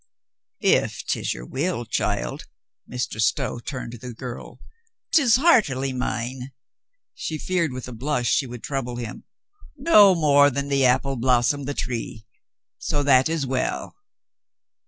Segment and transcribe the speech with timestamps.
[0.63, 2.47] "If 'tis your will, child,"
[2.91, 3.21] Mr.
[3.21, 4.59] Stow turned to the girl,"
[5.13, 6.53] 'tis heartily mine."
[7.13, 9.25] She feared with a blush she would trouble him.
[9.77, 12.25] "No more than the apple blossom the tree.
[12.79, 13.95] So that is well."